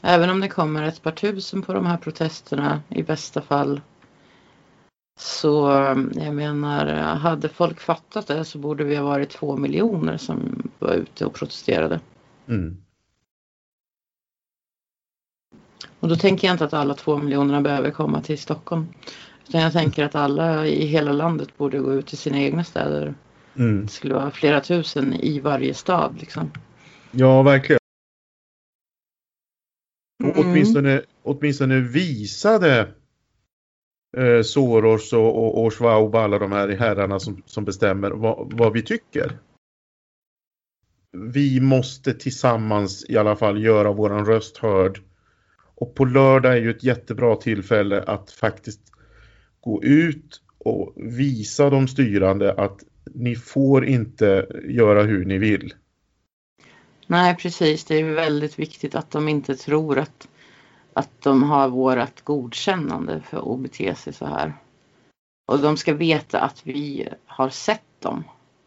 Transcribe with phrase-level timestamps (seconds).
[0.00, 3.80] Även om det kommer ett par tusen på de här protesterna i bästa fall.
[5.20, 5.68] Så
[6.14, 10.92] jag menar, hade folk fattat det så borde vi ha varit två miljoner som var
[10.92, 12.00] ute och protesterade.
[12.48, 12.76] Mm.
[16.00, 18.86] Och då tänker jag inte att alla två miljonerna behöver komma till Stockholm.
[19.48, 23.14] Utan jag tänker att alla i hela landet borde gå ut till sina egna städer.
[23.56, 23.82] Mm.
[23.82, 26.50] Det skulle vara flera tusen i varje stad liksom.
[27.10, 27.78] Ja, verkligen.
[30.38, 30.50] Mm.
[30.50, 32.88] åtminstone, åtminstone visade
[34.16, 38.72] eh, Soros och, och, Schwab och alla de här herrarna som, som bestämmer vad, vad
[38.72, 39.38] vi tycker.
[41.12, 45.00] Vi måste tillsammans i alla fall göra våran röst hörd.
[45.74, 48.80] Och på lördag är ju ett jättebra tillfälle att faktiskt
[49.60, 52.80] gå ut och visa de styrande att
[53.14, 55.74] ni får inte göra hur ni vill.
[57.10, 57.84] Nej, precis.
[57.84, 60.28] Det är väldigt viktigt att de inte tror att,
[60.92, 64.52] att de har vårt godkännande för att bete sig så här.
[65.46, 68.24] Och de ska veta att vi har sett dem.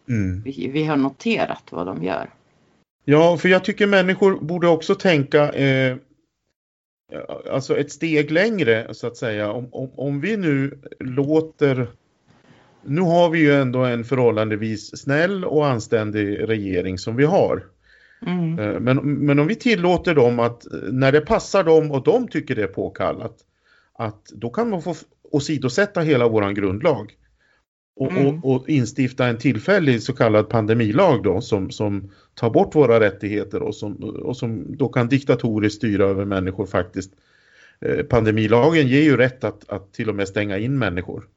[0.10, 0.42] Mm.
[0.42, 2.30] Vi, vi, har noterat vad de gör.
[3.06, 5.98] Ja, för jag tycker människor borde också tänka eh,
[7.52, 9.52] alltså ett steg längre så att säga.
[9.52, 11.88] Om, om, om vi nu låter
[12.84, 17.64] nu har vi ju ändå en förhållandevis snäll och anständig regering som vi har.
[18.26, 18.60] Mm.
[18.60, 22.56] Eh, men, men om vi tillåter dem att när det passar dem och de tycker
[22.56, 23.38] det är påkallat
[23.94, 24.96] att då kan man få
[25.32, 27.16] åsidosätta hela våran grundlag
[27.96, 28.28] och, mm.
[28.28, 33.62] och, och, instifta en tillfällig så kallad pandemilag då som, som tar bort våra rättigheter
[33.62, 37.12] och som, och som då kan diktatoriskt styra över människor faktiskt.
[37.82, 41.28] Eh, pandemilagen ger ju rätt att, att till och med stänga in människor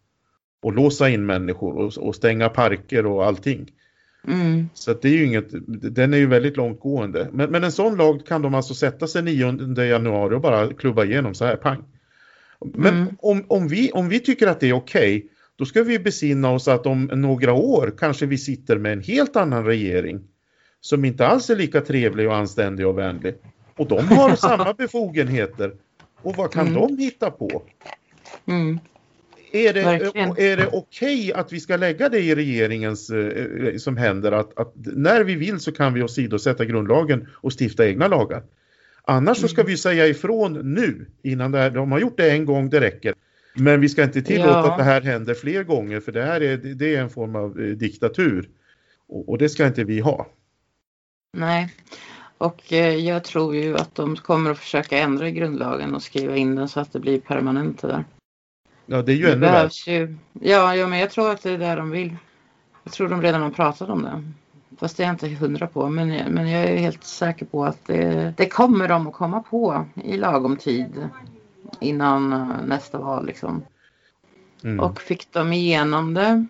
[0.62, 3.70] och låsa in människor och, och stänga parker och allting.
[4.28, 4.68] Mm.
[4.74, 5.48] Så det är ju inget,
[5.94, 7.28] den är ju väldigt långtgående.
[7.32, 11.04] Men, men en sån lag kan de alltså sätta sig 9 januari och bara klubba
[11.04, 11.84] igenom så här, pang.
[12.60, 13.16] Men mm.
[13.18, 16.50] om, om, vi, om vi tycker att det är okej, okay, då ska vi besinna
[16.50, 20.20] oss att om några år kanske vi sitter med en helt annan regering
[20.80, 23.34] som inte alls är lika trevlig och anständig och vänlig.
[23.76, 25.72] Och de har samma befogenheter.
[26.22, 26.80] Och vad kan mm.
[26.80, 27.62] de hitta på?
[28.46, 28.78] Mm.
[29.54, 33.96] Är det, är det okej okay att vi ska lägga det i regeringens eh, som
[33.96, 38.42] händer att, att, när vi vill så kan vi åsidosätta grundlagen och stifta egna lagar.
[39.04, 39.70] Annars så ska mm.
[39.70, 43.14] vi säga ifrån nu innan det här, de har gjort det en gång, det räcker.
[43.54, 44.72] Men vi ska inte tillåta ja.
[44.72, 47.60] att det här händer fler gånger för det här är, det är en form av
[47.60, 48.48] eh, diktatur.
[49.08, 50.26] Och, och det ska inte vi ha.
[51.32, 51.74] Nej,
[52.38, 56.56] och eh, jag tror ju att de kommer att försöka ändra grundlagen och skriva in
[56.56, 58.04] den så att det blir permanent det där.
[58.86, 59.70] Ja, det är ju det ännu värre.
[59.86, 60.16] Ju...
[60.32, 62.16] Ja, ja, men jag tror att det är det de vill.
[62.84, 64.22] Jag tror de redan har pratat om det.
[64.78, 65.88] Fast det är jag inte hundra på.
[65.88, 69.84] Men, men jag är helt säker på att det, det kommer de att komma på
[70.04, 71.08] i lagom tid.
[71.80, 73.62] Innan eh, nästa val liksom.
[74.64, 74.80] Mm.
[74.80, 76.46] Och fick de igenom det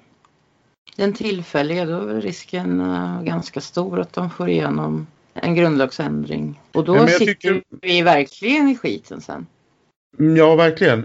[0.97, 6.61] den tillfälliga då är risken uh, ganska stor att de får igenom en grundlagsändring.
[6.73, 7.63] Och då sitter tycker...
[7.83, 9.47] vi verkligen i skiten sen.
[10.37, 11.05] Ja, verkligen.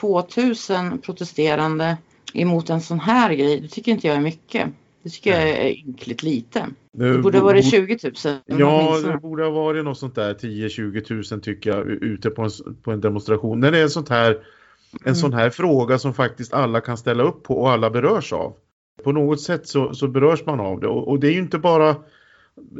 [0.00, 1.96] 2000 protesterande
[2.34, 4.68] emot en sån här grej, det tycker inte jag är mycket.
[5.02, 6.66] Det tycker jag är ynkligt lite.
[6.92, 8.38] Det, det borde ha varit 20 000.
[8.46, 12.50] Ja, det borde ha varit något sånt där 10-20 000 tycker jag ute på en,
[12.82, 13.60] på en demonstration.
[13.60, 14.38] När det är sånt här, en
[15.04, 15.14] mm.
[15.14, 18.54] sån här fråga som faktiskt alla kan ställa upp på och alla berörs av.
[19.04, 21.58] På något sätt så, så berörs man av det och, och, det är ju inte
[21.58, 21.96] bara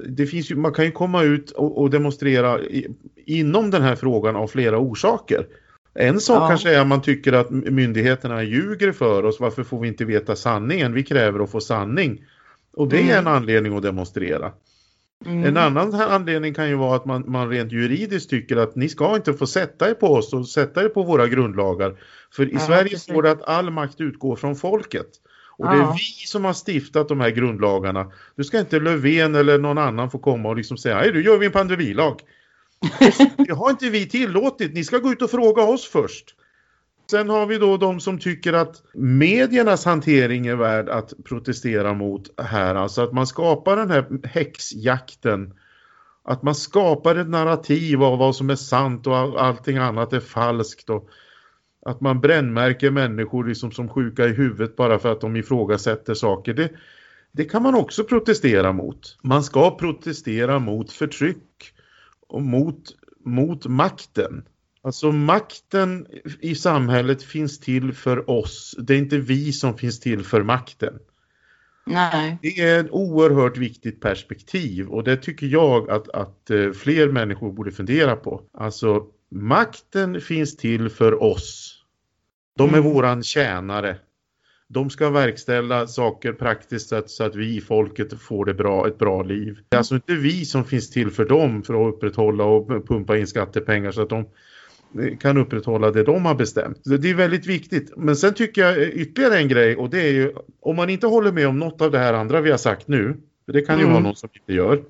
[0.09, 2.89] det finns ju, man kan ju komma ut och, och demonstrera i,
[3.25, 5.47] inom den här frågan av flera orsaker.
[5.99, 6.49] En sak ja.
[6.49, 9.41] kanske är att man tycker att myndigheterna ljuger för oss.
[9.41, 10.93] Varför får vi inte veta sanningen?
[10.93, 12.25] Vi kräver att få sanning.
[12.77, 13.11] Och det mm.
[13.11, 14.53] är en anledning att demonstrera.
[15.27, 15.45] Mm.
[15.45, 19.17] En annan anledning kan ju vara att man, man rent juridiskt tycker att ni ska
[19.17, 21.97] inte få sätta er på oss och sätta er på våra grundlagar.
[22.33, 23.03] För i ja, Sverige precis.
[23.03, 25.07] står det att all makt utgår från folket.
[25.59, 25.71] Och ja.
[25.71, 28.13] det är vi som har stiftat de här grundlagarna.
[28.37, 31.39] Du ska inte Löfven eller någon annan få komma och liksom säga, nej du gör
[31.39, 32.21] vi en pandemilag.
[33.37, 34.75] Det har inte vi tillåtit.
[34.75, 36.35] Ni ska gå ut och fråga oss först.
[37.11, 42.41] Sen har vi då de som tycker att mediernas hantering är värd att protestera mot
[42.41, 42.75] här.
[42.75, 45.55] Alltså att man skapar den här häxjakten.
[46.25, 50.91] Att man skapar ett narrativ av vad som är sant och allting annat är falskt.
[50.91, 51.09] Och
[51.87, 56.55] att man brännmärker människor liksom som sjuka i huvudet bara för att de ifrågasätter saker.
[56.55, 56.71] Det,
[57.33, 59.19] det kan man också protestera mot.
[59.23, 61.73] Man ska protestera mot förtryck
[62.29, 62.83] och mot,
[63.25, 64.45] mot makten.
[64.83, 66.07] Alltså makten
[66.41, 68.75] i samhället finns till för oss.
[68.79, 70.99] Det är inte vi som finns till för makten.
[71.87, 72.39] Nej.
[72.43, 77.53] Det är ett oerhört viktigt perspektiv och det tycker jag att, att eh, fler människor
[77.53, 78.43] borde fundera på.
[78.53, 81.73] Alltså makten finns till för oss.
[82.57, 82.93] De är Mm.
[82.93, 83.99] våran tjänare.
[84.69, 88.99] De ska verkställa saker praktiskt så att, så att vi, folket, får det bra, ett
[88.99, 89.59] bra liv.
[89.69, 93.17] Det är alltså inte vi som finns till för dem för att upprätthålla och pumpa
[93.19, 94.27] in skattepengar så att de
[95.01, 96.81] eh, kan upprätthålla det de har bestämt.
[96.85, 97.93] Det är väldigt viktigt.
[97.97, 101.07] Men sen tycker jag eh, ytterligare en grej och det är ju om man inte
[101.07, 103.17] håller med om något av det här andra vi har sagt nu,
[103.47, 103.93] för det kan ju Mm.
[103.93, 104.83] vara någon som inte gör,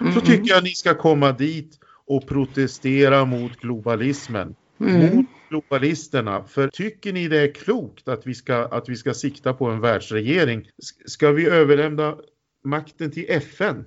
[0.00, 5.16] Mm, så tycker jag att ni ska komma dit och protestera mot globalismen mm.
[5.16, 6.44] mot globalisterna.
[6.44, 9.80] För tycker ni det är klokt att vi ska, att vi ska sikta på en
[9.80, 10.68] världsregering?
[11.06, 12.16] Ska vi överlämna
[12.64, 13.84] makten till FN?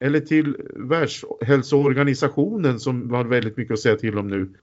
[0.00, 4.54] Eller till Världshälsoorganisationen som har väldigt mycket att säga till om nu?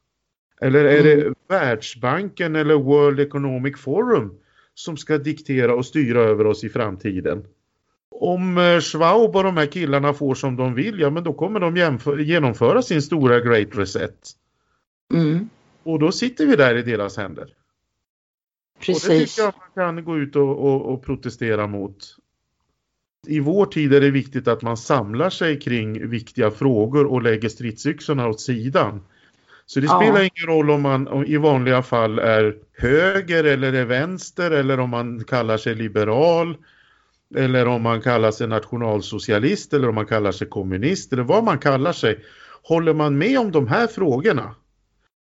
[0.62, 4.34] Eller är det Världsbanken eller World Economic Forum
[4.74, 7.46] som ska diktera och styra över oss i framtiden?
[8.12, 11.60] Om eh, Schwab och de här killarna får som de vill, ja men då kommer
[11.60, 14.16] de genomföra sin stora Great Reset.
[15.14, 15.50] Mm.
[15.84, 17.44] Och då sitter vi där i deras händer.
[17.44, 17.50] Och
[18.80, 19.36] det Precis.
[19.36, 22.18] tycker jag man kan gå ut och, och, och protestera mot.
[23.28, 27.50] I vår tid är det viktigt att man samlar sig kring viktiga frågor och lägger
[27.50, 29.02] stridsyxorna åt sidan.
[29.66, 30.02] Så det Ja.
[30.02, 34.80] spelar ingen roll om man om, i vanliga fall är höger eller är vänster eller
[34.80, 36.58] om man kallar sig liberal
[37.36, 41.60] eller om man kallar sig nationalsocialist eller om man kallar sig kommunist eller vad man
[41.60, 42.20] kallar sig.
[42.64, 44.56] Håller man med om de här frågorna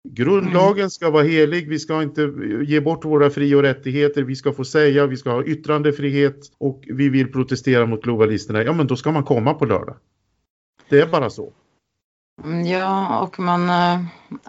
[0.08, 2.32] Grundlagen ska vara helig, vi ska inte
[2.66, 6.84] ge bort våra fri och rättigheter, vi ska få säga, vi ska ha yttrandefrihet och
[6.86, 8.62] vi vill protestera mot globalisterna.
[8.62, 9.96] Ja, men då ska man komma på lördag.
[10.88, 11.52] Det är bara så.
[12.44, 14.04] Mm, Ja, och man, eh,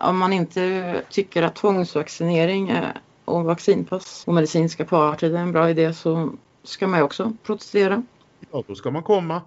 [0.10, 2.86] om man inte tycker att tvångsvaccinering eh,
[3.26, 8.04] och vaccinpass och medicinska parter är en bra idé så ska man ju också protestera.
[8.52, 9.42] Ja, då ska man komma.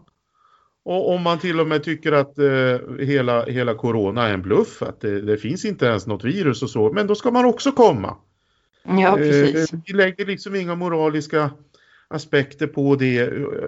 [0.85, 4.83] Och om man till och med tycker att eh, hela, hela corona är en bluff,
[4.83, 7.73] att det, det finns inte ens något virus och så, men då ska man också
[7.73, 8.17] komma.
[8.85, 9.73] Ja, precis.
[9.73, 11.51] Eh, vi lägger liksom inga moraliska
[12.09, 13.19] aspekter på det,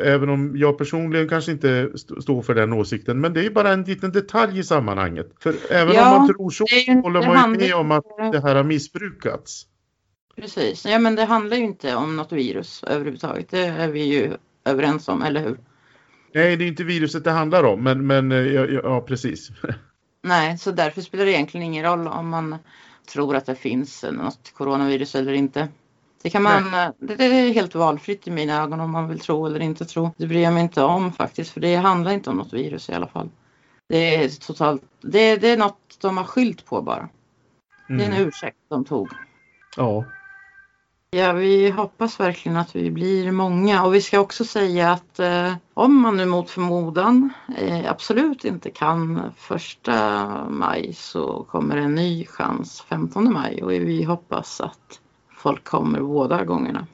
[0.03, 3.21] även om jag personligen kanske inte st- står för den åsikten.
[3.21, 5.33] Men det är bara en liten detalj i sammanhanget.
[5.41, 6.65] För även Ja, om man tror så
[7.03, 9.67] håller man ju med om att det här har missbrukats.
[10.37, 10.87] Precis.
[10.87, 13.51] Ja, men det handlar ju inte om något virus överhuvudtaget.
[13.51, 14.31] Det är vi ju
[14.65, 15.59] överens om, eller hur?
[16.33, 19.51] Nej, det är inte viruset det handlar om, men, men eh, ja, ja, precis.
[20.23, 22.57] Nej, så därför spelar det egentligen ingen roll om man
[23.13, 25.69] tror att det finns något coronavirus eller inte.
[26.23, 29.47] Det kan man, det, det är helt valfritt i mina ögon om man vill tro
[29.47, 30.11] eller inte tro.
[30.17, 32.93] Det bryr jag mig inte om faktiskt, för det handlar inte om något virus i
[32.93, 33.31] alla fall.
[33.89, 37.09] Det är totalt, det, det är något de har skylt på bara.
[37.89, 38.29] Det är en Mm.
[38.29, 39.09] ursäkt de tog.
[39.77, 40.05] Ja.
[41.13, 45.55] Ja, vi hoppas verkligen att vi blir många och vi ska också säga att eh,
[45.75, 52.27] om man nu mot förmodan eh, absolut inte kan första maj så kommer en ny
[52.27, 55.01] chans 15 maj och vi hoppas att
[55.37, 56.87] folk kommer båda gångerna.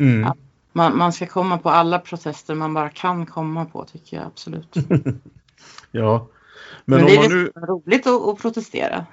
[0.00, 0.22] Mm.
[0.22, 0.34] Ja.
[0.72, 4.74] Man, man ska komma på alla protester man bara kan komma på tycker jag absolut.
[5.90, 6.28] ja.
[6.84, 7.52] Men, Men, det är nu...
[7.56, 9.06] roligt att, att protestera.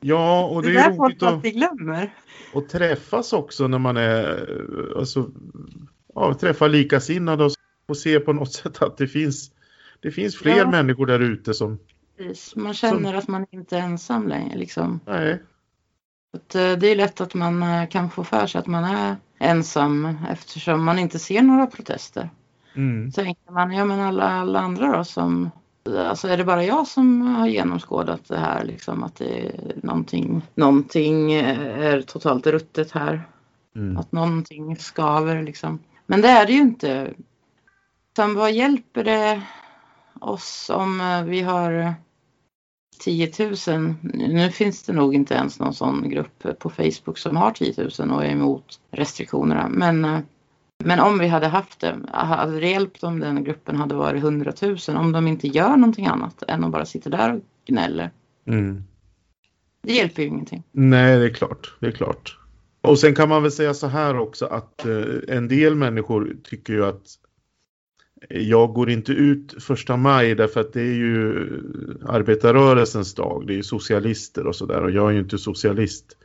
[0.00, 1.32] Ja, och det det är roligt att...
[1.32, 2.14] alltid glömmer.
[2.54, 4.48] och träffas också när man är,
[4.98, 5.30] alltså,
[6.14, 7.52] ja, träffa likasinnade och,
[7.88, 9.50] och se på något sätt att det finns,
[10.00, 10.70] det finns fler Ja.
[10.70, 11.78] människor där ute som,
[12.16, 12.56] Precis.
[12.56, 15.00] Man känner att man inte är ensam längre liksom.
[15.06, 15.42] nej,
[16.32, 19.16] Att, eh, det är lätt att man eh, kan få för sig att man är
[19.38, 22.30] ensam eftersom man inte ser några protester.
[22.74, 25.50] mm, Så tänker man, ja men alla, alla andra då som
[25.96, 30.42] Alltså är det bara jag som har genomskådat det här liksom att det är någonting,
[30.54, 33.28] någonting eh, är totalt ruttet här.
[33.76, 35.78] mm, Att någonting skaver liksom.
[36.06, 37.14] Men det är det ju inte.
[38.16, 39.42] Sen vad hjälper det
[40.20, 41.94] oss om eh, vi har
[43.00, 43.32] 10
[43.68, 43.94] 000?
[44.02, 48.10] Nu finns det nog inte ens någon sån grupp på Facebook som har 10 000
[48.10, 49.68] och är emot restriktionerna.
[49.68, 50.20] Men, eh,
[50.84, 54.52] men om vi hade haft det, hade det hjälpt om den gruppen hade varit 100
[54.62, 54.78] 000?
[54.88, 58.10] Om de inte gör någonting annat än att bara sitta där och gnäller.
[58.46, 58.84] mm.
[59.82, 60.62] Det hjälper ju ingenting.
[60.72, 62.38] Nej, det är klart, det är klart.
[62.80, 66.72] Och sen kan man väl säga så här också att eh, en del människor tycker
[66.72, 67.02] ju att
[68.28, 71.48] jag går inte ut första maj därför att det är ju
[72.08, 76.16] arbetarrörelsens dag, det är ju socialister och sådär och jag är ju inte socialist.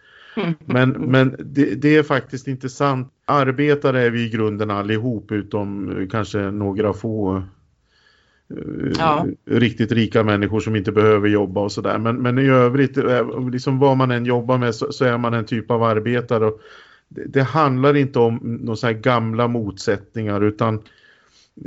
[0.66, 3.14] Men, men det, det är faktiskt inte sant.
[3.26, 9.26] Arbetare är vi i grunden allihop utom eh, kanske några få eh, Ja.
[9.46, 11.98] riktigt rika människor som inte behöver jobba och sådär.
[11.98, 15.34] Men, men i övrigt, eh, liksom vad man än jobbar med så, så är man
[15.34, 16.46] en typ av arbetare.
[16.46, 16.60] Och
[17.08, 20.82] det, det handlar inte om några gamla motsättningar utan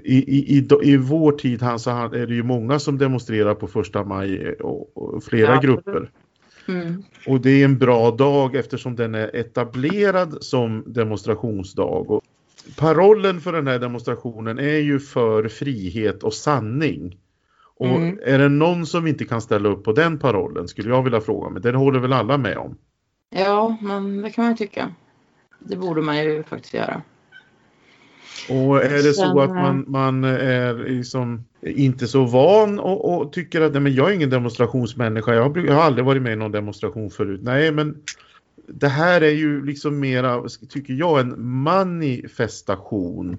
[0.04, 4.04] i, i, i, i vår tid så är det ju många som demonstrerar på första
[4.04, 6.10] maj och, och flera ja, grupper.
[6.68, 7.02] Mm.
[7.26, 11.84] Och det är en bra dag eftersom den är etablerad som demonstrationsdag.
[11.84, 12.22] Och
[12.76, 17.18] parollen för den här demonstrationen är ju för frihet och sanning.
[17.76, 18.18] Och mm.
[18.22, 21.50] är det någon som inte kan ställa upp på den parollen skulle jag vilja fråga
[21.50, 21.62] mig.
[21.62, 22.78] Den håller väl alla med om?
[23.30, 24.94] Ja, men det kan man ju tycka.
[25.58, 27.02] Det borde man ju faktiskt göra.
[28.48, 33.60] Och är det så att man, man är liksom inte så van och, och tycker
[33.60, 36.36] att nej, men jag är ingen demonstrationsmänniska, jag har, jag har aldrig varit med i
[36.36, 37.40] någon demonstration förut.
[37.42, 37.96] Nej, men
[38.68, 43.36] det här är ju liksom mera, tycker jag, en manifestation.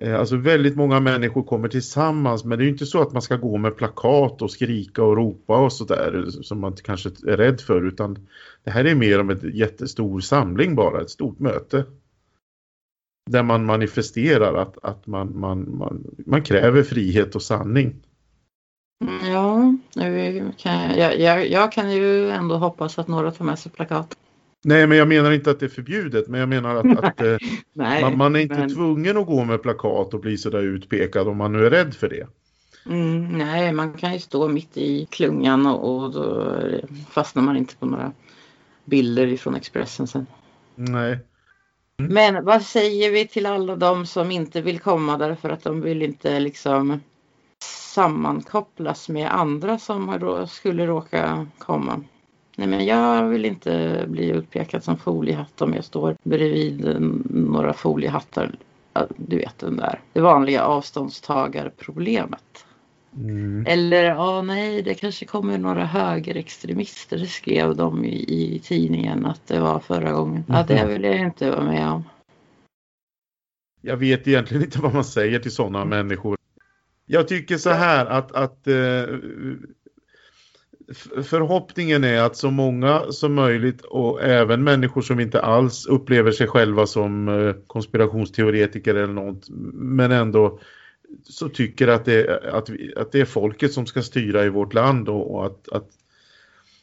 [0.00, 3.22] Eh, alltså väldigt många människor kommer tillsammans men det är ju inte så att man
[3.22, 7.60] ska gå med plakat och skrika och ropa och sådär som man kanske är rädd
[7.60, 8.18] för utan
[8.64, 11.84] det här är mer om ett jättestor samling bara, ett stort möte
[13.30, 17.96] där man manifesterar att, att man, man, man, man kräver frihet och sanning.
[19.22, 19.76] Ja,
[20.56, 24.16] kan jag, jag, jag, kan ju ändå hoppas att några tar med sig plakat.
[24.64, 27.36] Nej, men jag menar inte att det är förbjudet, men jag menar att, att eh,
[27.72, 28.74] Nej, man, man, är inte men...
[28.74, 32.08] tvungen att gå med plakat och bli sådär utpekad om man nu är rädd för
[32.08, 32.26] det.
[32.86, 36.56] Mm, nej, man kan ju stå mitt i klungan och, och då
[37.10, 38.12] fastnar man inte på några
[38.84, 40.26] bilder ifrån Expressen sen.
[40.74, 41.18] Nej.
[42.02, 46.02] Men vad säger vi till alla de som inte vill komma därför att de vill
[46.02, 47.00] inte liksom
[47.94, 52.00] sammankopplas med andra som skulle råka komma?
[52.56, 56.96] Nej men jag vill inte bli utpekad som foliehatt om jag står bredvid
[57.30, 58.54] några foliehattar.
[59.16, 62.64] Du vet den där, det vanliga avståndstagarproblemet.
[63.24, 63.64] Mm.
[63.66, 69.46] Eller, ja nej, det kanske kommer några högerextremister, det skrev de i, i tidningen att
[69.46, 70.44] det var förra gången.
[70.48, 70.88] Ja, det mhm.
[70.88, 72.04] vill jag inte vara med om.
[73.80, 76.38] Jag vet egentligen inte vad man säger till sådana människor.
[77.06, 79.04] Jag tycker så här att, att eh,
[81.22, 86.46] förhoppningen är att så många som möjligt och även människor som inte alls upplever sig
[86.46, 90.58] själva som eh, konspirationsteoretiker eller något men ändå
[91.24, 94.74] så tycker att det, att, vi, att det är folket som ska styra i vårt
[94.74, 95.88] land och, och att, att,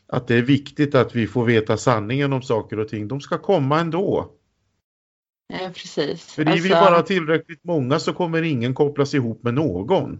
[0.07, 3.07] att det är viktigt att vi får veta sanningen om saker och ting.
[3.07, 4.31] De ska komma ändå.
[5.47, 6.33] Ja, precis.
[6.33, 6.63] För är alltså...
[6.63, 10.19] vi bara tillräckligt många så kommer ingen kopplas ihop med någon.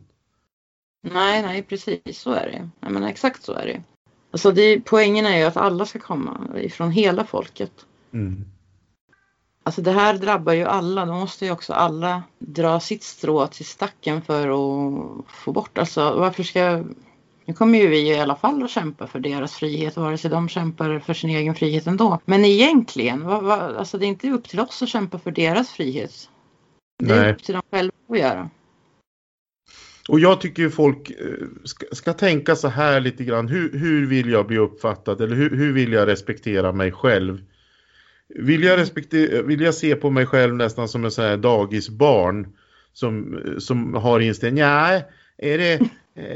[1.01, 2.69] Nej, nej, precis så är det.
[2.79, 3.83] Jag menar, exakt så är det.
[4.31, 7.71] Alltså det, poängen är ju att alla ska komma ifrån hela folket.
[8.13, 8.45] Mm.
[9.67, 11.05] Alltså det här drabbar ju alla.
[11.05, 15.77] Då måste ju också alla dra sitt strå till stacken för att få bort.
[15.77, 16.84] Alltså varför ska...
[17.45, 20.50] Nu kommer ju vi i alla fall att kämpa för deras frihet vare sig de
[20.50, 22.19] kämpar för sin egen frihet ändå.
[22.25, 25.69] Men egentligen, vad, vad, alltså det är inte upp till oss att kämpa för deras
[25.69, 26.29] frihet.
[27.03, 27.34] Det är Nej.
[27.34, 28.50] upp till dem själva att göra.
[30.10, 31.15] Och jag tycker ju folk eh,
[31.63, 33.48] ska, ska, tänka så här lite grann.
[33.48, 37.41] Hur, hur vill jag bli uppfattad eller hur, hur vill jag respektera mig själv?
[38.29, 42.48] Vill jag, respektera, vill jag se på mig själv nästan som en sån här dagisbarn
[42.94, 45.05] som, som har inställning, nej,
[45.38, 45.89] är det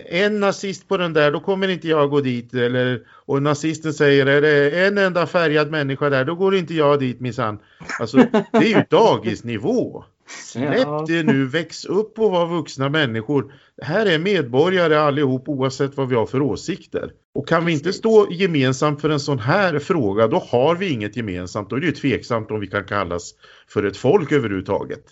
[0.05, 2.53] en nazist på den där, då kommer inte jag gå dit.
[2.53, 6.99] Eller, och nazisten säger, är det en enda färgad människa där, då går inte jag
[6.99, 7.59] dit minsann.
[7.99, 8.17] Alltså,
[8.51, 10.03] det är ju dagisnivå.
[10.27, 11.05] Släpp ja.
[11.07, 13.53] det nu, väx upp och var vuxna människor.
[13.81, 17.11] Här är medborgare allihop oavsett vad vi har för åsikter.
[17.33, 21.17] Och kan vi inte stå gemensamt för en sån här fråga, då har vi inget
[21.17, 21.69] gemensamt.
[21.69, 23.33] Då är det ju tveksamt om vi kan kallas
[23.67, 25.03] för ett folk överhuvudtaget.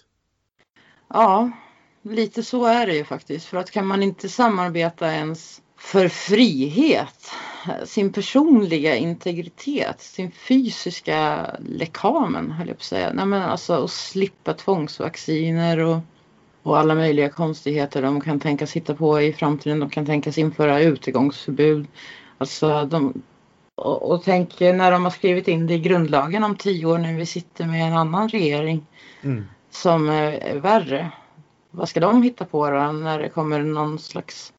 [1.10, 1.52] Ja,
[2.12, 3.46] lite så är det ju faktiskt.
[3.46, 7.32] För att kan man inte samarbeta ens för frihet,
[7.86, 13.14] sin personliga integritet, sin fysiska lekamen höll jag på att säga.
[13.14, 15.98] Nej, men alltså att slippa tvångsvacciner och,
[16.64, 19.80] och alla möjliga konstigheter de kan tänkas hitta på i framtiden.
[19.80, 21.88] De kan tänkas införa utegångsförbud.
[22.38, 23.22] Alltså de,
[23.76, 27.14] och, och tänk när de har skrivit in det i grundlagen om tio år när
[27.14, 28.86] vi sitter med en annan regering
[29.22, 29.46] mm.
[29.72, 31.12] som är värre.
[31.78, 34.54] Vad ska de hitta på då när det kommer någon slags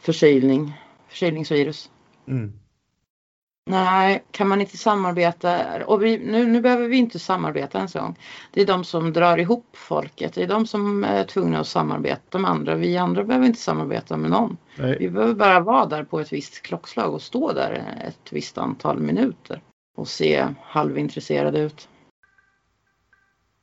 [0.00, 0.72] förkylning,
[1.08, 1.90] förkylningsvirus.
[2.28, 2.52] Mm.
[3.70, 5.84] Nej, kan man inte samarbeta?
[5.86, 8.18] Och vi, nu, nu behöver vi inte samarbeta ens en gång.
[8.52, 10.34] Det är de som drar ihop folket.
[10.34, 12.74] Det är de som är tvungna att samarbeta med andra.
[12.74, 14.56] Vi andra behöver inte samarbeta med någon.
[14.78, 14.96] Nej.
[15.00, 18.98] Vi behöver bara vara där på ett visst klockslag och stå där ett visst antal
[18.98, 19.60] minuter
[19.96, 21.88] och se halvintresserade ut.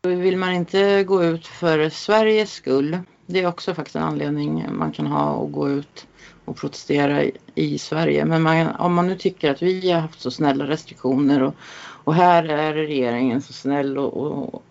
[0.08, 4.92] Vill man inte gå ut för Sveriges skull, det är också faktiskt en anledning man
[4.92, 6.08] kan ha att gå ut
[6.46, 8.26] och protestera i, i Sverige.
[8.26, 11.56] Men man, om man nu tycker att vi har haft så snälla restriktioner och,
[12.04, 14.64] och här är regeringen så snäll och, och,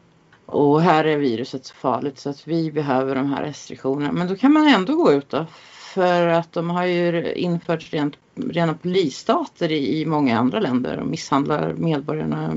[0.46, 4.12] och här är viruset så farligt så att vi behöver de här restriktionerna.
[4.12, 5.46] Men då kan man ändå gå ut då.
[5.94, 11.06] För att de har ju infört rent, rena polisstater i, i många andra länder och
[11.06, 12.54] misshandlar medborgarna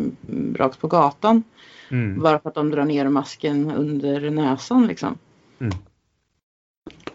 [0.55, 1.43] rakt på gatan.
[1.89, 2.21] Mm.
[2.21, 5.17] Bara för att de drar ner masken under näsan liksom.
[5.59, 5.73] Mm.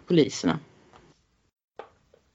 [0.07, 0.59] Poliserna.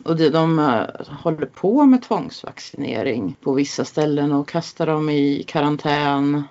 [0.04, 5.44] Och det, de uh, håller på med tvångsvaccinering på vissa ställen och kastar dem i
[5.48, 6.44] karantän.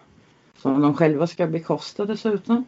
[0.57, 2.65] Som de själva ska bekosta dessutom.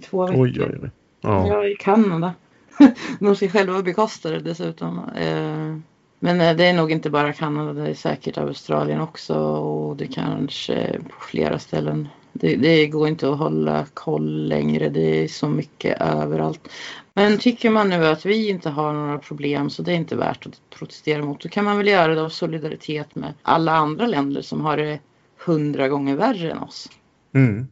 [0.00, 0.42] Två veckor.
[0.42, 0.90] Oj, oj, oj.
[1.20, 1.48] Ja.
[1.48, 2.34] Ja, i Kanada.
[3.20, 4.98] de ska själva bekosta det dessutom.
[5.16, 5.76] Eh,
[6.18, 10.06] men eh, det är nog inte bara Kanada, det är säkert Australien också och det
[10.06, 12.08] kanske på flera ställen.
[12.40, 16.68] Det, det går inte att hålla koll längre, det är så mycket överallt.
[17.14, 20.46] Men tycker man nu att vi inte har några problem så det är inte värt
[20.46, 24.42] att protestera mot, då kan man väl göra det av solidaritet med alla andra länder
[24.42, 25.00] som har det
[25.46, 26.90] hundra gånger värre än oss.
[27.34, 27.66] Mm.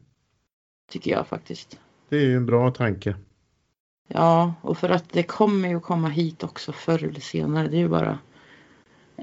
[0.90, 1.78] Tycker jag faktiskt.
[2.08, 3.16] Det är ju en bra tanke.
[4.08, 7.68] Ja, och för att det kommer ju komma hit också förr eller senare.
[7.68, 8.18] Det är ju bara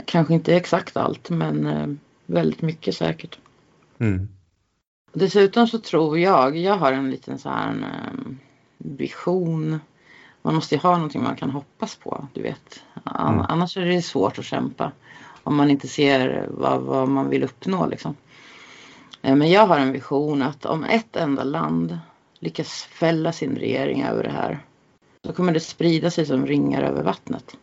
[0.06, 1.88] kanske inte exakt allt, men eh,
[2.26, 3.40] väldigt mycket säkert.
[4.00, 4.28] Mm.
[5.14, 8.36] Dessutom så tror jag, jag har en liten så här en, eh,
[8.78, 9.80] vision.
[10.42, 12.84] Man måste ju ha någonting man kan hoppas på, du vet.
[13.06, 13.40] Mm.
[13.50, 14.92] Annars är det svårt att kämpa
[15.44, 18.16] om man inte ser vad, vad man vill uppnå liksom.
[19.22, 21.98] Eh, Men jag har en vision att om ett enda land
[22.40, 24.60] lyckas fälla sin regering över det här
[25.26, 27.56] så kommer det sprida sig som ringar över vattnet.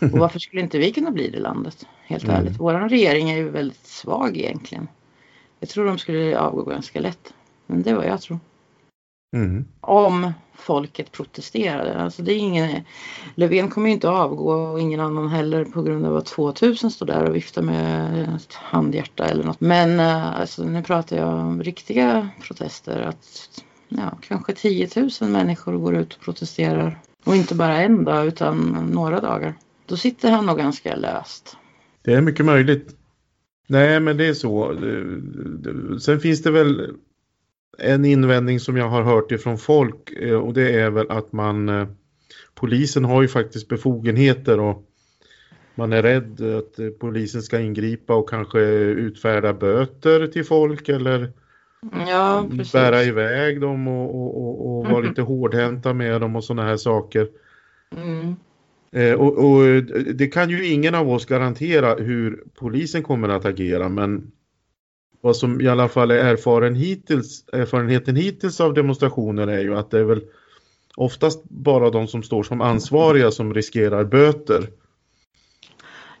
[0.00, 1.86] Och varför skulle inte vi kunna bli det landet?
[2.06, 2.36] Helt Mm.
[2.36, 2.60] ärligt.
[2.60, 4.88] Vår regering är ju väldigt svag egentligen.
[5.60, 7.34] Jag tror de skulle avgå ganska lätt.
[7.66, 8.38] Men det vad jag tror.
[9.36, 9.64] Mm.
[9.80, 12.00] Om folket protesterade.
[12.00, 12.84] Alltså det är ingen,
[13.34, 17.06] Löfven kommer ju inte avgå och ingen annan heller på grund av att 2000 står
[17.06, 19.60] där och viftar med ett handhjärta eller något.
[19.60, 23.00] Men eh, alltså, nu pratar jag om riktiga protester.
[23.00, 23.50] Att
[23.88, 24.88] ja, kanske 10
[25.20, 26.98] 000 människor går ut och protesterar.
[27.24, 29.54] Och inte bara en dag utan några dagar.
[29.86, 31.56] Då sitter han nog ganska löst.
[32.02, 32.97] Det är mycket möjligt.
[33.68, 34.76] Nej, men det är så.
[36.00, 36.96] Sen finns det väl
[37.78, 41.68] en invändning som jag har hört ifrån folk eh, och det är väl att man
[41.68, 41.88] eh,
[42.54, 44.82] polisen har ju faktiskt befogenheter och
[45.74, 51.32] man är rädd att eh, polisen ska ingripa och kanske utfärda böter till folk eller
[52.08, 55.08] Ja, bära iväg dem och, och, och, och vara Mhm.
[55.08, 57.28] lite hårdhänta med dem och sådana här saker.
[57.96, 58.36] Mm.
[58.92, 59.82] Eh, och, och
[60.14, 64.30] det kan ju ingen av oss garantera hur polisen kommer att agera men
[65.20, 69.90] vad som i alla fall är erfaren hittills, erfarenheten hittills av demonstrationer är ju att
[69.90, 70.22] det är väl
[70.96, 74.68] oftast bara de som står som ansvariga som riskerar böter.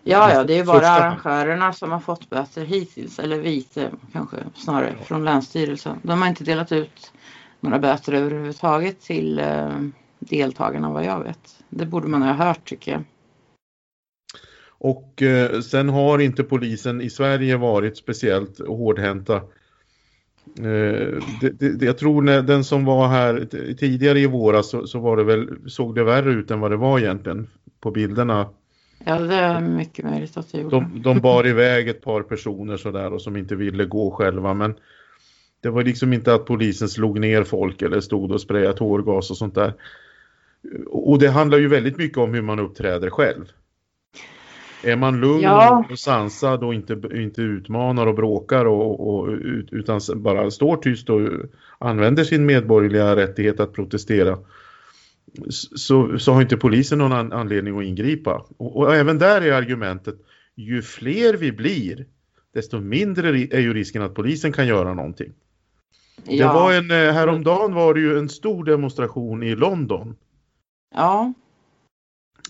[0.02, 4.36] Ja, ja, det är ju bara arrangörerna som har fått böter hittills, eller vite kanske
[4.54, 6.00] snarare, från Länsstyrelsen.
[6.02, 7.12] De har inte delat ut
[7.60, 9.78] några böter överhuvudtaget till eh,
[10.18, 11.57] deltagarna vad jag vet.
[11.70, 13.02] Det borde man ha hört tycker jag.
[14.80, 19.36] Och eh, sen har inte polisen i Sverige varit speciellt hårdhänta.
[20.58, 24.98] Eh, det, det, jag tror när den som var här tidigare i våras så, så
[24.98, 27.46] var det väl, såg det värre ut än vad det var egentligen
[27.80, 28.48] på bilderna.
[29.04, 30.76] Ja, det är mycket möjligt att det gjorde.
[30.76, 34.74] De, de bar iväg ett par personer sådär och som inte ville gå själva men
[35.60, 39.36] det var liksom inte att polisen slog ner folk eller stod och sprayade tårgas och
[39.36, 39.74] sånt där.
[40.86, 43.44] Och det handlar ju väldigt mycket om hur man uppträder själv.
[44.84, 45.86] Är man lugn Ja.
[45.90, 51.10] och sansad och inte, inte utmanar och bråkar och, och, ut- utan bara står tyst
[51.10, 51.20] och
[51.78, 54.38] använder sin medborgerliga rättighet att protestera
[55.50, 58.46] så, så har inte polisen någon an, anledning att ingripa.
[58.56, 60.14] Och, och även där är argumentet,
[60.54, 62.06] ju fler vi blir,
[62.54, 65.32] desto mindre är ju risken att polisen kan göra någonting.
[66.24, 66.52] Det ja.
[66.52, 70.16] var en, eh, häromdagen var det ju en stor demonstration i London
[70.94, 71.32] ja,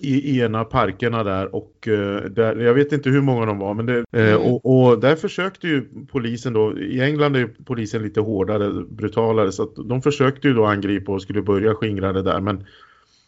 [0.00, 3.58] i, i en av parkerna där och eh, där, jag vet inte hur många de
[3.58, 4.42] var men det, eh, Mm.
[4.42, 9.52] och, och där försökte ju polisen då, i England är ju polisen lite hårdare, brutalare
[9.52, 12.64] så att de försökte ju då angripa och skulle börja skingra det där men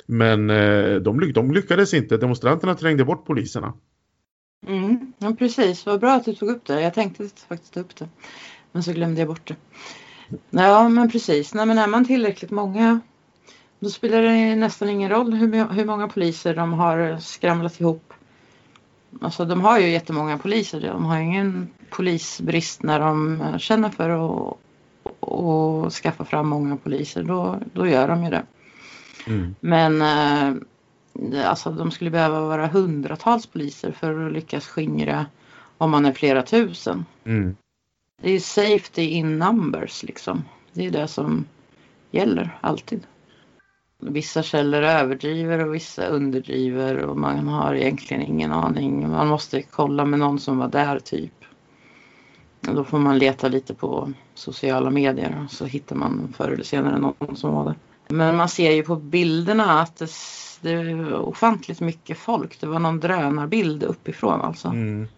[0.07, 3.73] men eh, de, de lyckades inte, demonstranterna trängde bort poliserna.
[4.67, 5.13] mm.
[5.19, 5.87] ja, precis.
[5.87, 6.81] Vad bra att du tog upp det.
[6.81, 8.09] Jag tänkte faktiskt ta upp det.
[8.73, 9.57] Men så glömde jag bort det.
[10.51, 11.55] Ja, men precis.
[11.55, 13.01] Nej, men är man tillräckligt många
[13.81, 18.13] då spelar det nästan ingen roll hur, hur många poliser de har skramlat ihop.
[19.21, 20.81] Alltså de har ju jättemånga poliser.
[20.81, 24.57] De har ingen polisbrist när de känner för att
[25.21, 27.23] och skaffa fram många poliser.
[27.23, 28.43] Då, då gör de ju det.
[29.27, 29.55] Mm.
[29.61, 30.63] Men eh,
[31.45, 35.27] Alltså de skulle behöva vara hundratals poliser för att lyckas skingra
[35.79, 37.05] om man är flera tusen.
[37.25, 37.57] Mm.
[38.23, 40.45] Det är safety in numbers liksom.
[40.73, 41.45] Det är det som
[42.11, 43.07] gäller alltid.
[44.01, 49.11] Vissa källor överdriver och vissa underdriver och man har egentligen ingen aning.
[49.11, 51.33] Man måste kolla med någon som var där typ.
[52.69, 56.99] Och då får man leta lite på sociala medier så hittar man förr eller senare
[56.99, 57.75] någon som var där.
[58.09, 60.11] Men man ser ju på bilderna att det,
[60.61, 62.61] det är ofantligt mycket folk.
[62.61, 64.69] Det var någon drönarbild uppifrån alltså.
[64.69, 65.09] Mm.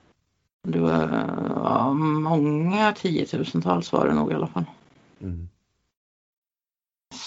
[0.69, 4.65] Det var ja, många tiotusentals var det nog i alla fall.
[5.21, 5.49] Mm.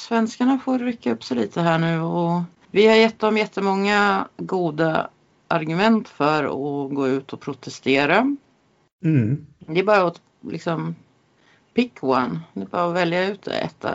[0.07, 2.41] Svenskarna får rycka upp sig lite här nu och
[2.71, 5.09] vi har gett dem jättemånga goda
[5.47, 8.35] argument för att gå ut och protestera.
[9.03, 9.45] Mm.
[9.59, 10.95] Det är bara att liksom
[11.73, 12.39] pick one.
[12.53, 13.85] Det är bara att välja ut ett,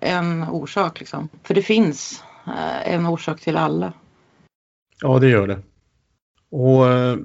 [0.00, 1.28] en orsak liksom.
[1.42, 3.92] För det finns eh, en orsak till alla.
[5.00, 5.58] Ja, det gör det.
[6.50, 7.16] Och eh,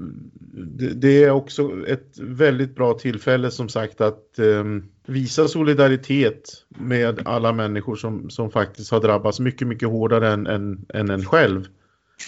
[0.95, 7.53] det är också ett väldigt bra tillfälle som sagt att um, visa solidaritet med alla
[7.53, 11.65] människor som, som faktiskt har drabbats mycket, mycket hårdare än, än, än en själv.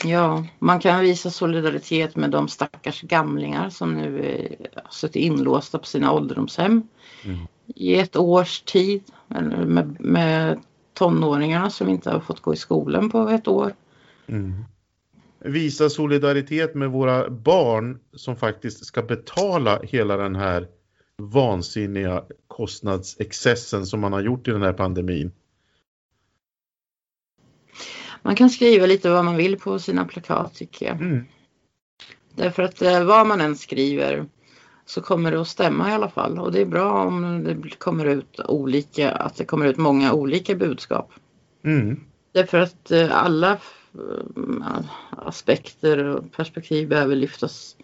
[0.03, 4.55] Ja, man kan visa solidaritet med de stackars gamlingar som nu är
[4.89, 6.83] suttit inlåsta på sina ålderdomshem
[7.25, 7.37] mm.
[7.75, 9.03] i ett års tid.
[9.27, 10.59] Med, med
[10.93, 13.73] tonåringarna som inte har fått gå i skolan på ett år.
[14.27, 14.63] Mm
[15.39, 20.67] visa solidaritet med våra barn som faktiskt ska betala hela den här
[21.17, 25.31] vansinniga kostnadsexcessen som man har gjort i den här pandemin.
[28.21, 31.01] Man kan skriva lite vad man vill på sina plakat tycker jag.
[31.01, 31.25] Mm.
[32.35, 34.25] Därför att eh, vad man än skriver
[34.85, 38.05] så kommer det att stämma i alla fall och det är bra om det kommer
[38.05, 41.11] ut olika, att det kommer ut många olika budskap.
[41.63, 41.99] Mm.
[42.31, 43.59] Därför att eh, alla
[43.97, 47.75] Eh, aspekter och perspektiv behöver lyftas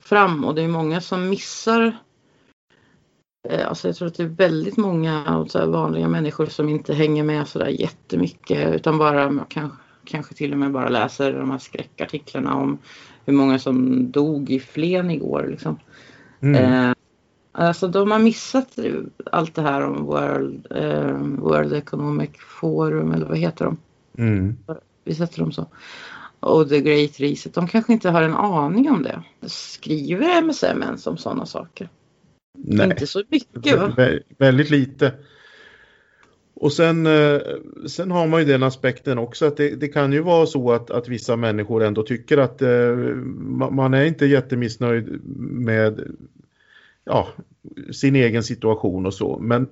[0.00, 1.98] fram och det är många som missar
[3.50, 7.66] Alltså jag tror att det är väldigt många vanliga människor som inte hänger med sådär
[7.66, 12.78] jättemycket utan bara kanske, kanske till och med bara läser de här skräckartiklarna om
[13.24, 15.46] hur många som dog i Flen igår.
[15.50, 15.78] Liksom.
[16.40, 16.64] Mm.
[16.64, 16.94] Eh,
[17.52, 18.78] alltså de har missat
[19.32, 23.76] allt det här om World, eh, World Economic Forum eller vad heter de?
[24.18, 24.56] Mm
[25.04, 25.66] vi sätter dem så.
[26.40, 29.22] Och The Great Reset, de kanske inte har en aning om det.
[29.48, 31.88] Skriver MSM ens om sådana saker?
[32.58, 32.86] Nej.
[32.90, 33.94] Inte så mycket va?
[33.96, 35.12] Vä väldigt lite.
[36.54, 37.40] Och sen, eh,
[37.86, 40.90] sen har man ju den aspekten också att det, det kan ju vara så att,
[40.90, 42.96] att vissa människor ändå tycker att eh,
[43.70, 46.00] man är inte jättemissnöjd med
[47.04, 47.28] ja,
[47.92, 49.38] sin egen situation och så.
[49.38, 49.68] Men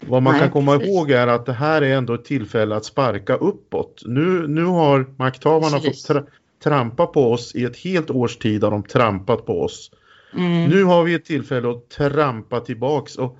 [0.00, 0.88] vad man Nej, kan komma precis.
[0.88, 4.02] ihåg är att det här är ändå ett tillfälle att sparka uppåt.
[4.06, 6.06] Nu, nu har makthavarna precis.
[6.06, 6.24] fått tra
[6.64, 9.90] trampa på oss i ett helt års tid har de trampat på oss.
[10.36, 10.70] Mm.
[10.70, 13.38] Nu har vi ett tillfälle att trampa tillbaks och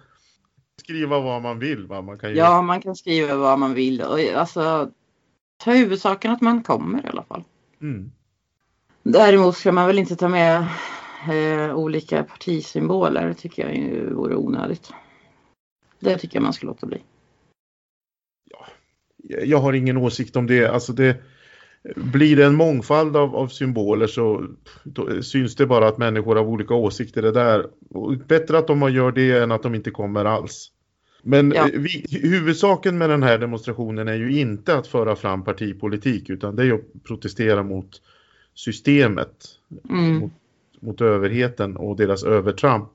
[0.82, 1.86] skriva vad man vill.
[1.86, 2.02] Va?
[2.02, 2.36] Man kan ju...
[2.36, 4.02] Ja, man kan skriva vad man vill.
[4.02, 4.90] Och, alltså,
[5.56, 7.44] ta huvudsaken att man kommer i alla fall.
[7.80, 8.12] Mm.
[9.02, 10.66] Däremot ska man väl inte ta med
[11.30, 13.28] eh, olika partisymboler.
[13.28, 14.92] Det tycker jag vore onödigt.
[16.00, 17.02] Det tycker jag man ska låta bli.
[18.50, 18.66] Ja,
[19.44, 20.66] jag har ingen åsikt om det.
[20.66, 21.16] Alltså det
[21.96, 24.46] blir det en mångfald av, av symboler så
[25.22, 27.66] syns det bara att människor har olika åsikter det där.
[27.90, 30.70] Och bättre att de gör det än att de inte kommer alls.
[31.22, 31.68] Men ja.
[31.72, 36.66] Vi, huvudsaken med den här demonstrationen är ju inte att föra fram partipolitik utan det
[36.66, 38.02] är att protestera mot
[38.54, 39.46] systemet.
[39.90, 40.16] Mm.
[40.16, 40.32] Mot,
[40.80, 42.90] mot överheten och deras övertramp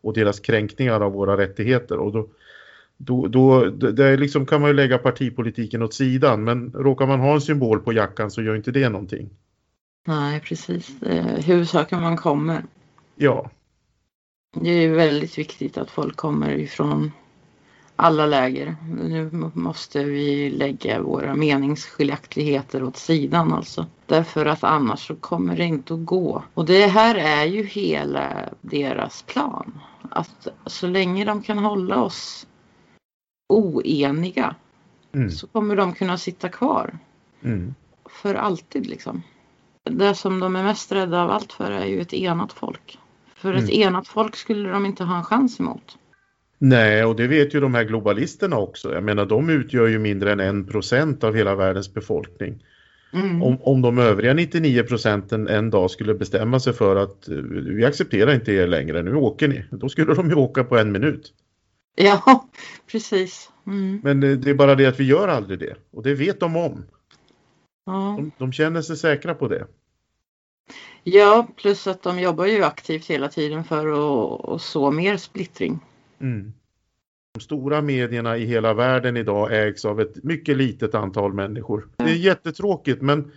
[0.00, 1.98] och deras kränkningar av våra rättigheter.
[1.98, 2.28] Och då,
[2.98, 7.34] då, då det liksom kan man ju lägga partipolitiken åt sidan men råkar man ha
[7.34, 9.30] en symbol på jackan så gör inte det någonting.
[10.06, 10.90] Nej precis,
[11.44, 12.64] huvudsaken man kommer.
[13.16, 13.50] Ja.
[14.60, 17.12] Det är väldigt viktigt att folk kommer ifrån
[17.96, 18.76] alla läger.
[19.04, 23.86] Nu måste vi lägga våra meningsskiljaktigheter åt sidan alltså.
[24.06, 26.42] Därför att annars så kommer det inte att gå.
[26.54, 29.80] Och det här är ju hela deras plan.
[30.10, 32.46] Att så länge de kan hålla oss
[33.48, 34.54] oeniga
[35.12, 35.30] mm.
[35.30, 36.98] så kommer de kunna sitta kvar.
[37.42, 37.74] Mm.
[38.22, 39.22] För alltid liksom.
[39.84, 42.98] Det som de är mest rädda av allt för är ju ett enat folk.
[43.34, 43.82] För ett mm.
[43.82, 45.98] enat folk skulle de inte ha en chans emot.
[46.58, 48.94] Nej, och det vet ju de här globalisterna också.
[48.94, 52.64] Jag menar, de utgör ju mindre än en procent av hela världens befolkning.
[53.12, 53.42] Mm.
[53.42, 57.42] Om, om de övriga 99 procenten en dag skulle bestämma sig för att uh,
[57.74, 59.64] vi accepterar inte er längre, nu åker ni.
[59.70, 61.32] Då skulle de ju åka på en minut.
[62.04, 62.48] Ja,
[62.86, 63.50] precis.
[63.66, 64.00] Mm.
[64.02, 65.76] Men det, det, är bara det att vi gör aldrig det.
[65.90, 66.84] Och det vet de om.
[67.86, 67.92] Ja.
[67.92, 69.66] De, de känner sig säkra på det.
[71.02, 75.78] ja, plus att de jobbar ju aktivt hela tiden för att, att så mer splittring.
[76.20, 76.52] Mm.
[77.34, 81.88] De stora medierna i hela världen idag ägs av ett mycket litet antal människor.
[81.96, 83.32] Det är jättetråkigt men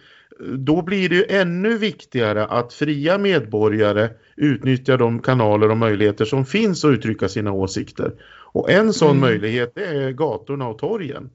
[0.58, 6.45] då blir det ju ännu viktigare att fria medborgare utnyttjar de kanaler och möjligheter som
[6.45, 8.13] finns att uttrycka sina åsikter.
[8.54, 9.21] Och en sån Mm.
[9.21, 11.30] möjlighet är gatorna och torgen.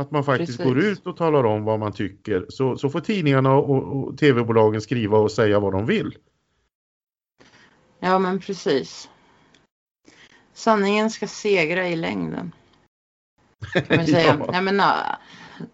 [0.00, 0.74] Att man faktiskt Precis.
[0.74, 2.46] går ut och talar om vad man tycker.
[2.48, 6.16] Så, så får tidningarna och, och tv-bolagen skriva och säga vad de vill.
[8.00, 9.08] Ja, men precis.
[10.52, 12.52] Sanningen ska segra i längden.
[13.72, 14.36] Kan man säga.
[14.46, 14.48] Ja.
[14.52, 14.80] Nej, men,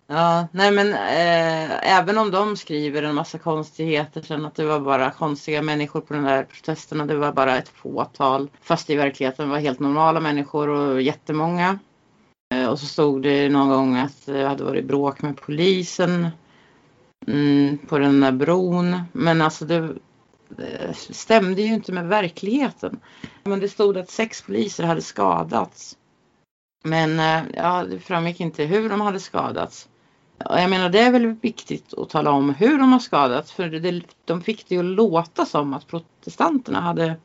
[0.07, 4.81] ja, nej, men eh, även om de skriver en massa konstigheter sen att det var
[4.81, 7.07] bara konstiga människor på den där protesterna.
[7.07, 8.51] Det var bara ett fåtal.
[8.61, 11.79] Fast i verkligheten var helt normala människor och jättemånga.
[12.55, 16.29] Eh, och så stod det någon gång att det hade varit bråk med polisen
[17.27, 19.03] mm, på den där bron.
[19.12, 19.95] Men alltså det,
[20.49, 23.01] det stämde ju inte med verkligheten.
[23.45, 25.97] Men det stod att sex poliser hade skadats.
[26.83, 29.88] Men eh, ja, det framgick inte hur de hade skadats.
[30.51, 33.53] Och jag menar det är väl viktigt att tala om hur de har skadats.
[33.53, 37.16] För det, de fick det ju att låta som att protestanterna hade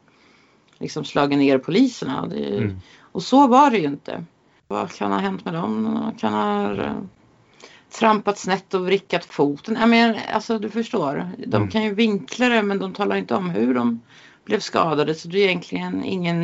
[0.79, 2.27] liksom slagit ner poliserna.
[2.27, 2.79] Det, Mm.
[3.11, 4.23] Och så var det ju inte.
[4.67, 5.83] Vad kan ha hänt med dem?
[5.83, 6.93] De kan ha eh,
[7.99, 9.77] trampat snett och vrickat foten.
[9.79, 11.31] Jag menar, alltså du förstår.
[11.47, 11.69] De Mm.
[11.69, 14.01] kan ju vinkla det men de talar inte om hur de
[14.47, 15.15] blev skadade.
[15.15, 16.41] Så det är egentligen ingen,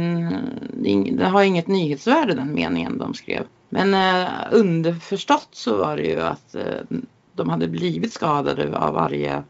[0.85, 3.43] ing, det har inget nyhetsvärde den meningen de skrev.
[3.69, 6.97] Men eh, underförstått så var det ju att eh,
[7.33, 9.43] de hade blivit skadade av arga,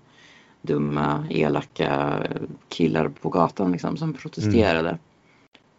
[0.61, 2.21] dumma, elaka
[2.69, 4.97] killar på gatan liksom, som protesterade.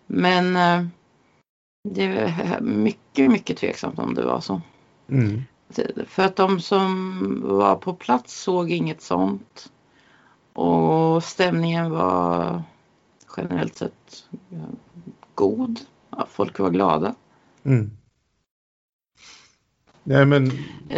[0.06, 0.86] Men eh,
[1.88, 4.60] det är mycket, mycket tveksamt om det var så.
[5.08, 5.42] Mm.
[6.06, 9.70] För att de som var på plats såg inget sånt.
[10.54, 12.62] Och stämningen var
[13.36, 14.24] generellt sett
[15.34, 15.80] god.
[16.10, 17.14] Ja, folk var glada.
[17.64, 17.90] Mm.
[20.06, 20.50] Nej men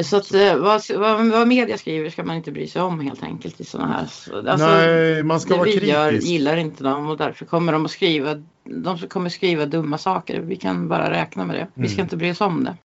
[0.05, 3.23] Så att eh, vad, vad, vad media skriver ska man inte bry sig om helt
[3.23, 4.07] enkelt i sådana här.
[4.07, 6.29] så- Alltså, nej, man ska vara vi gör kritisk.
[6.31, 10.41] gillar inte dem och därför kommer de att skriva, de kommer skriva dumma saker.
[10.41, 11.69] Vi kan bara räkna med det.
[11.75, 12.05] Vi ska Mm.
[12.05, 12.77] inte bry oss om det.